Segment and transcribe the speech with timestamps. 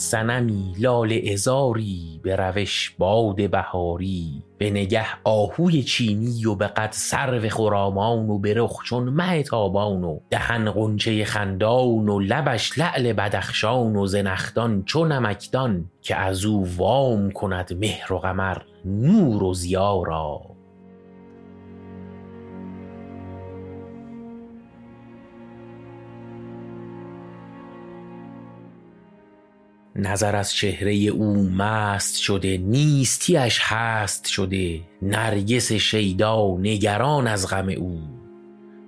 [0.00, 7.48] سنمی لال ازاری به روش باد بهاری به نگه آهوی چینی و به قد سرو
[7.48, 13.96] خرامان و به رخ چون مه تابان و دهن قنچه خندان و لبش لعل بدخشان
[13.96, 20.02] و زنختان چو نمکدان که از او وام کند مهر و قمر نور و ضیا
[20.02, 20.59] را.
[30.00, 34.80] نظر از چهره او مست شده نیستیش هست شده.
[35.02, 38.00] نرگس شیدا نگران از غم او.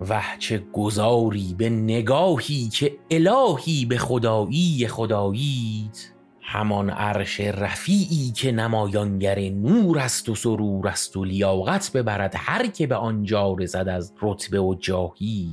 [0.00, 6.16] وه چه گذاری به نگاهی که الهی به خدایی خداییت.
[6.48, 12.86] همان عرش رفیعی که نمایانگر نور است و سرور است و لیاقت ببرد هر که
[12.86, 15.48] به آنجا رسد از رتبه و جاهی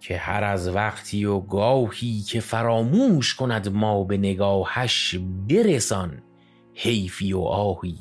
[0.00, 5.18] که هر از وقتی و گاهی که فراموش کند ما به نگاهش
[5.48, 6.22] برسان
[6.74, 7.98] حیفی و آهی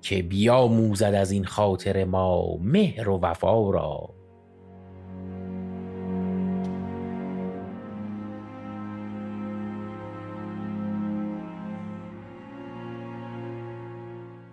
[0.00, 4.21] که بیاموزد از این خاطر ما مهر و وفا را.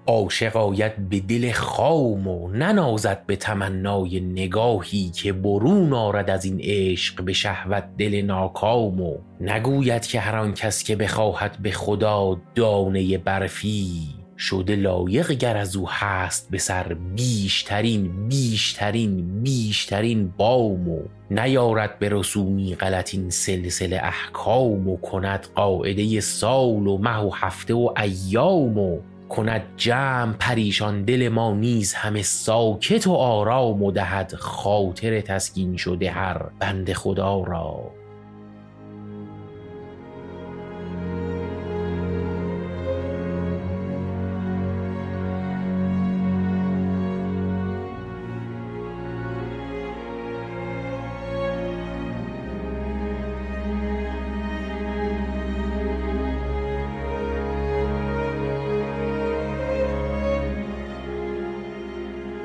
[0.09, 6.59] عاشق آید به دل خام و ننازد به تمنای نگاهی که برون آرد از این
[6.63, 12.37] عشق به شهوت دل ناکام و نگوید که هر آن کس که بخواهد به خدا
[12.55, 14.01] دانه برفی
[14.37, 20.99] شده لایق گر از او هست به سر بیشترین بیشترین بیشترین بام و
[21.31, 27.73] نیارد به رسومی غلط این سلسله احکام و کند قاعده سال و مه و هفته
[27.73, 28.99] و ایام و
[29.29, 36.11] کند جمع پریشان دل ما نیز همه ساکت و آرام و دهد خاطر تسکین شده
[36.11, 37.98] هر بند خدا را.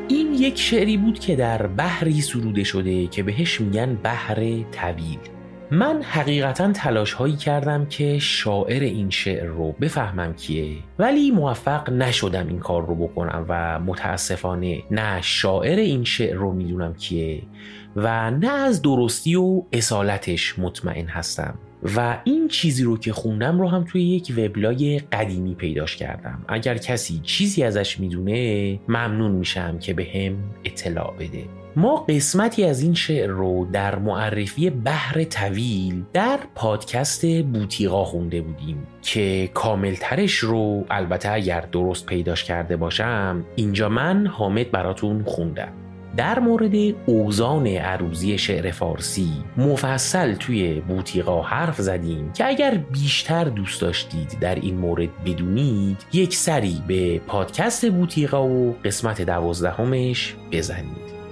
[0.09, 4.35] این یک شعری بود که در بحری سروده شده که بهش میگن بحر
[4.73, 5.19] طویل.
[5.71, 12.49] من حقیقتا تلاش هایی کردم که شاعر این شعر رو بفهمم کیه ولی موفق نشدم
[12.49, 17.43] این کار رو بکنم و متاسفانه نه شاعر این شعر رو می‌دونم کیه
[17.97, 21.59] و نه از درستی و اصالتش مطمئن هستم.
[21.97, 26.45] و این چیزی رو که خوندم رو هم توی یک وبلاگ قدیمی پیداش کردم.
[26.49, 31.45] اگر کسی چیزی ازش می‌دونه ممنون میشم که به هم اطلاع بده.
[31.77, 38.87] ما قسمتی از این شعر رو در معرفی بحر طویل در پادکست بوتیقا خونده بودیم
[39.03, 45.73] که کاملترش رو البته اگر درست پیداش کرده باشم اینجا من حامد براتون خوندم.
[46.17, 46.75] در مورد
[47.07, 54.55] اوزان عروضی شعر فارسی مفصل توی بوتیقا حرف زدیم که اگر بیشتر دوست داشتید در
[54.55, 61.24] این مورد بدونید یک سری به پادکست بوتیقا و قسمت دوازدهمش بزنید.